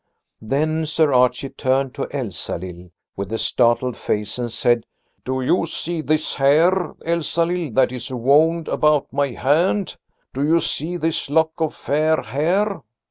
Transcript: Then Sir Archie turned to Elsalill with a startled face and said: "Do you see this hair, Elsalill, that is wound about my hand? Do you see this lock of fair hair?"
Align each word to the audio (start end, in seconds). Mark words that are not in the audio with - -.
Then 0.41 0.87
Sir 0.87 1.13
Archie 1.13 1.49
turned 1.49 1.93
to 1.93 2.07
Elsalill 2.11 2.89
with 3.15 3.31
a 3.31 3.37
startled 3.37 3.95
face 3.95 4.39
and 4.39 4.51
said: 4.51 4.87
"Do 5.23 5.41
you 5.41 5.67
see 5.67 6.01
this 6.01 6.33
hair, 6.33 6.95
Elsalill, 7.05 7.69
that 7.75 7.91
is 7.91 8.09
wound 8.11 8.67
about 8.67 9.13
my 9.13 9.27
hand? 9.33 9.97
Do 10.33 10.43
you 10.43 10.59
see 10.59 10.97
this 10.97 11.29
lock 11.29 11.51
of 11.59 11.75
fair 11.75 12.19
hair?" 12.23 12.81